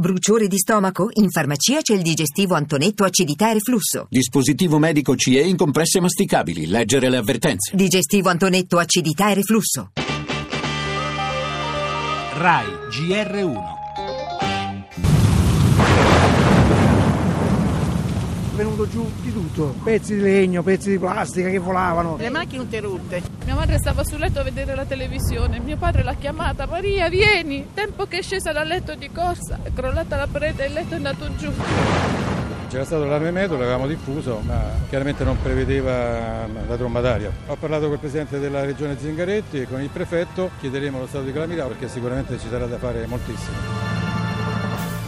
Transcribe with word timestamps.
Bruciore 0.00 0.46
di 0.46 0.58
stomaco? 0.58 1.08
In 1.14 1.28
farmacia 1.28 1.80
c'è 1.80 1.92
il 1.92 2.02
digestivo 2.02 2.54
Antonetto 2.54 3.02
acidità 3.02 3.50
e 3.50 3.54
reflusso. 3.54 4.06
Dispositivo 4.08 4.78
medico 4.78 5.16
CE 5.16 5.40
in 5.40 5.56
compresse 5.56 5.98
masticabili. 5.98 6.68
Leggere 6.68 7.10
le 7.10 7.16
avvertenze. 7.16 7.74
Digestivo 7.74 8.28
Antonetto 8.28 8.78
acidità 8.78 9.28
e 9.30 9.34
reflusso. 9.34 9.90
RAI 12.34 12.66
GR1 12.92 13.77
Venuto 18.78 18.88
giù 18.88 19.10
di 19.22 19.32
tutto, 19.32 19.74
pezzi 19.82 20.14
di 20.14 20.20
legno, 20.20 20.62
pezzi 20.62 20.90
di 20.90 20.98
plastica 20.98 21.48
che 21.48 21.58
volavano. 21.58 22.16
Le 22.16 22.30
macchine 22.30 22.62
interrotte. 22.62 23.20
Mia 23.44 23.56
madre 23.56 23.76
stava 23.76 24.04
sul 24.04 24.20
letto 24.20 24.38
a 24.38 24.44
vedere 24.44 24.76
la 24.76 24.84
televisione, 24.84 25.58
mio 25.58 25.76
padre 25.76 26.04
l'ha 26.04 26.14
chiamata, 26.14 26.64
Maria 26.66 27.08
vieni, 27.08 27.70
tempo 27.74 28.06
che 28.06 28.18
è 28.18 28.22
scesa 28.22 28.52
dal 28.52 28.68
letto 28.68 28.94
di 28.94 29.10
corsa, 29.10 29.58
è 29.64 29.72
crollata 29.74 30.14
la 30.14 30.28
parete 30.30 30.62
e 30.62 30.66
il 30.68 30.74
letto 30.74 30.92
è 30.92 30.96
andato 30.96 31.34
giù. 31.34 31.50
C'era 32.68 32.84
stato 32.84 33.04
l'alvemeto, 33.04 33.56
l'avevamo 33.56 33.88
diffuso, 33.88 34.42
ma 34.46 34.62
chiaramente 34.88 35.24
non 35.24 35.42
prevedeva 35.42 36.46
la 36.46 36.76
tromba 36.76 37.00
d'aria. 37.00 37.32
Ho 37.48 37.56
parlato 37.56 37.88
col 37.88 37.98
presidente 37.98 38.38
della 38.38 38.64
regione 38.64 38.96
Zingaretti 38.96 39.62
e 39.62 39.66
con 39.66 39.80
il 39.80 39.88
prefetto 39.88 40.50
chiederemo 40.60 41.00
lo 41.00 41.06
stato 41.08 41.24
di 41.24 41.32
calamità 41.32 41.64
perché 41.64 41.88
sicuramente 41.88 42.38
ci 42.38 42.46
sarà 42.48 42.66
da 42.66 42.78
fare 42.78 43.06
moltissimo. 43.06 43.87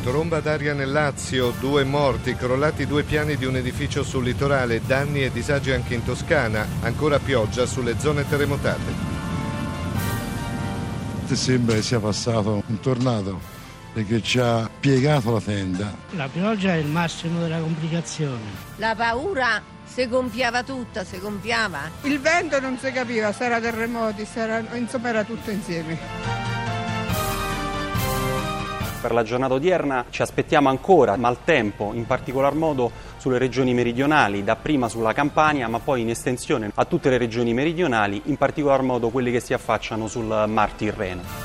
Tromba 0.02 0.40
d'aria 0.40 0.72
nel 0.72 0.90
Lazio, 0.90 1.52
due 1.60 1.84
morti, 1.84 2.34
crollati 2.34 2.86
due 2.86 3.02
piani 3.02 3.36
di 3.36 3.44
un 3.44 3.56
edificio 3.56 4.02
sul 4.02 4.24
litorale, 4.24 4.80
danni 4.84 5.24
e 5.24 5.30
disagi 5.30 5.72
anche 5.72 5.94
in 5.94 6.02
Toscana, 6.02 6.66
ancora 6.80 7.18
pioggia 7.18 7.66
sulle 7.66 7.98
zone 7.98 8.26
terremotate. 8.26 9.18
Sembra 11.32 11.74
che 11.74 11.82
sia 11.82 12.00
passato 12.00 12.62
un 12.66 12.80
tornado 12.80 13.38
perché 13.92 14.22
ci 14.22 14.38
ha 14.38 14.68
piegato 14.80 15.32
la 15.32 15.40
tenda. 15.40 15.94
La 16.12 16.28
pioggia 16.28 16.74
è 16.74 16.78
il 16.78 16.86
massimo 16.86 17.40
della 17.40 17.58
complicazione. 17.58 18.40
La 18.76 18.94
paura 18.96 19.62
si 19.84 20.08
gonfiava 20.08 20.62
tutta, 20.62 21.04
si 21.04 21.18
gonfiava. 21.20 21.90
Il 22.02 22.20
vento 22.20 22.58
non 22.58 22.78
si 22.78 22.90
capiva 22.90 23.32
se 23.32 23.44
era 23.44 23.60
terremoti, 23.60 24.24
se 24.24 24.40
era, 24.40 24.64
insomma 24.76 25.08
era 25.10 25.24
tutto 25.24 25.50
insieme. 25.50 26.49
Per 29.00 29.12
la 29.12 29.22
giornata 29.22 29.54
odierna 29.54 30.04
ci 30.10 30.20
aspettiamo 30.20 30.68
ancora 30.68 31.16
maltempo, 31.16 31.92
in 31.94 32.04
particolar 32.04 32.54
modo 32.54 32.90
sulle 33.16 33.38
regioni 33.38 33.72
meridionali, 33.72 34.44
dapprima 34.44 34.90
sulla 34.90 35.14
Campania, 35.14 35.68
ma 35.68 35.78
poi 35.78 36.02
in 36.02 36.10
estensione 36.10 36.70
a 36.74 36.84
tutte 36.84 37.08
le 37.08 37.16
regioni 37.16 37.54
meridionali, 37.54 38.20
in 38.26 38.36
particolar 38.36 38.82
modo 38.82 39.08
quelle 39.08 39.30
che 39.30 39.40
si 39.40 39.54
affacciano 39.54 40.06
sul 40.06 40.44
Mar 40.46 40.72
Tirreno. 40.72 41.39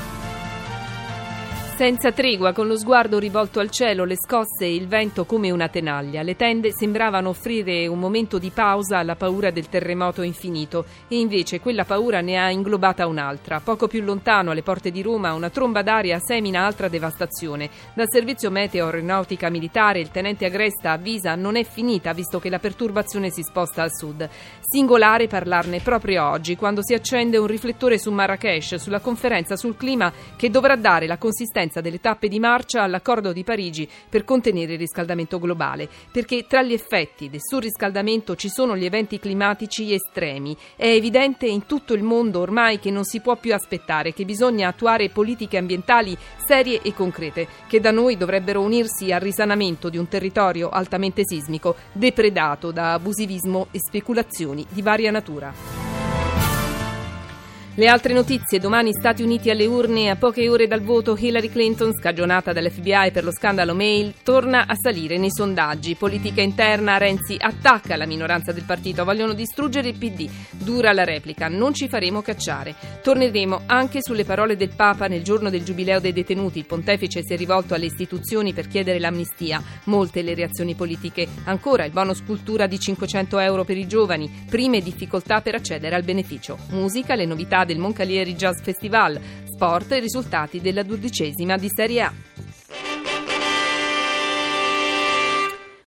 Senza 1.76 2.10
tregua, 2.10 2.54
con 2.54 2.68
lo 2.68 2.78
sguardo 2.78 3.18
rivolto 3.18 3.60
al 3.60 3.70
cielo, 3.70 4.06
le 4.06 4.16
scosse 4.16 4.64
e 4.64 4.74
il 4.74 4.88
vento 4.88 5.26
come 5.26 5.50
una 5.50 5.68
tenaglia. 5.68 6.22
Le 6.22 6.34
tende 6.34 6.72
sembravano 6.72 7.28
offrire 7.28 7.86
un 7.86 7.98
momento 7.98 8.38
di 8.38 8.48
pausa 8.48 8.96
alla 8.96 9.14
paura 9.14 9.50
del 9.50 9.68
terremoto 9.68 10.22
infinito 10.22 10.86
e 11.06 11.18
invece 11.18 11.60
quella 11.60 11.84
paura 11.84 12.22
ne 12.22 12.38
ha 12.38 12.48
inglobata 12.50 13.06
un'altra. 13.06 13.60
Poco 13.60 13.88
più 13.88 14.02
lontano, 14.02 14.52
alle 14.52 14.62
porte 14.62 14.90
di 14.90 15.02
Roma, 15.02 15.34
una 15.34 15.50
tromba 15.50 15.82
d'aria 15.82 16.18
semina 16.18 16.64
altra 16.64 16.88
devastazione. 16.88 17.68
Dal 17.92 18.10
servizio 18.10 18.50
meteo 18.50 18.86
aeronautica 18.86 19.50
militare 19.50 20.00
il 20.00 20.10
tenente 20.10 20.46
Agresta 20.46 20.92
avvisa 20.92 21.34
non 21.34 21.56
è 21.56 21.62
finita 21.62 22.14
visto 22.14 22.40
che 22.40 22.48
la 22.48 22.58
perturbazione 22.58 23.28
si 23.28 23.42
sposta 23.42 23.82
al 23.82 23.92
sud. 23.92 24.26
Singolare 24.60 25.26
parlarne 25.26 25.80
proprio 25.80 26.26
oggi, 26.26 26.56
quando 26.56 26.82
si 26.82 26.94
accende 26.94 27.36
un 27.36 27.46
riflettore 27.46 27.98
su 27.98 28.10
Marrakesh, 28.10 28.76
sulla 28.76 29.00
conferenza 29.00 29.56
sul 29.56 29.76
clima 29.76 30.10
che 30.36 30.48
dovrà 30.48 30.74
dare 30.76 31.06
la 31.06 31.18
consistenza 31.18 31.64
delle 31.80 32.00
tappe 32.00 32.28
di 32.28 32.38
marcia 32.38 32.82
all'accordo 32.82 33.32
di 33.32 33.44
Parigi 33.44 33.88
per 34.08 34.24
contenere 34.24 34.74
il 34.74 34.78
riscaldamento 34.78 35.38
globale, 35.38 35.88
perché 36.10 36.46
tra 36.46 36.62
gli 36.62 36.72
effetti 36.72 37.28
del 37.28 37.40
surriscaldamento 37.42 38.36
ci 38.36 38.48
sono 38.48 38.76
gli 38.76 38.84
eventi 38.84 39.18
climatici 39.18 39.92
estremi. 39.92 40.56
È 40.76 40.86
evidente 40.86 41.46
in 41.46 41.66
tutto 41.66 41.94
il 41.94 42.02
mondo 42.02 42.40
ormai 42.40 42.78
che 42.78 42.90
non 42.90 43.04
si 43.04 43.20
può 43.20 43.36
più 43.36 43.52
aspettare, 43.54 44.12
che 44.12 44.24
bisogna 44.24 44.68
attuare 44.68 45.10
politiche 45.10 45.56
ambientali 45.56 46.16
serie 46.44 46.80
e 46.82 46.94
concrete, 46.94 47.46
che 47.66 47.80
da 47.80 47.90
noi 47.90 48.16
dovrebbero 48.16 48.60
unirsi 48.60 49.12
al 49.12 49.20
risanamento 49.20 49.88
di 49.88 49.98
un 49.98 50.08
territorio 50.08 50.68
altamente 50.68 51.22
sismico, 51.24 51.76
depredato 51.92 52.70
da 52.70 52.92
abusivismo 52.94 53.68
e 53.70 53.78
speculazioni 53.78 54.64
di 54.68 54.82
varia 54.82 55.10
natura. 55.10 55.85
Le 57.78 57.88
altre 57.88 58.14
notizie, 58.14 58.58
domani 58.58 58.94
Stati 58.94 59.22
Uniti 59.22 59.50
alle 59.50 59.66
urne, 59.66 60.08
a 60.08 60.16
poche 60.16 60.48
ore 60.48 60.66
dal 60.66 60.80
voto 60.80 61.14
Hillary 61.14 61.50
Clinton, 61.50 61.92
scagionata 61.92 62.54
dall'FBI 62.54 63.10
per 63.12 63.22
lo 63.22 63.30
scandalo 63.30 63.74
mail, 63.74 64.14
torna 64.22 64.66
a 64.66 64.74
salire 64.74 65.18
nei 65.18 65.30
sondaggi. 65.30 65.94
Politica 65.94 66.40
interna, 66.40 66.96
Renzi 66.96 67.36
attacca 67.38 67.96
la 67.96 68.06
minoranza 68.06 68.52
del 68.52 68.64
partito, 68.64 69.04
vogliono 69.04 69.34
distruggere 69.34 69.88
il 69.88 69.98
PD. 69.98 70.26
Dura 70.52 70.94
la 70.94 71.04
replica, 71.04 71.48
non 71.48 71.74
ci 71.74 71.86
faremo 71.86 72.22
cacciare. 72.22 72.74
Torneremo 73.02 73.64
anche 73.66 73.98
sulle 74.00 74.24
parole 74.24 74.56
del 74.56 74.72
Papa 74.74 75.06
nel 75.06 75.22
giorno 75.22 75.50
del 75.50 75.62
giubileo 75.62 76.00
dei 76.00 76.14
detenuti. 76.14 76.60
Il 76.60 76.64
pontefice 76.64 77.22
si 77.22 77.34
è 77.34 77.36
rivolto 77.36 77.74
alle 77.74 77.84
istituzioni 77.84 78.54
per 78.54 78.68
chiedere 78.68 78.98
l'amnistia. 78.98 79.62
Molte 79.84 80.22
le 80.22 80.34
reazioni 80.34 80.74
politiche. 80.74 81.28
Ancora 81.44 81.84
il 81.84 81.92
bonus 81.92 82.24
cultura 82.24 82.66
di 82.66 82.80
500 82.80 83.38
euro 83.38 83.64
per 83.64 83.76
i 83.76 83.86
giovani, 83.86 84.46
prime 84.48 84.80
difficoltà 84.80 85.42
per 85.42 85.56
accedere 85.56 85.94
al 85.94 86.04
beneficio. 86.04 86.56
Musica, 86.70 87.14
le 87.14 87.26
novità 87.26 87.64
del 87.66 87.78
Moncalieri 87.78 88.34
Jazz 88.34 88.62
Festival, 88.62 89.20
sport 89.44 89.92
e 89.92 89.98
risultati 89.98 90.62
della 90.62 90.82
dodicesima 90.82 91.58
di 91.58 91.68
Serie 91.68 92.00
A. 92.00 92.12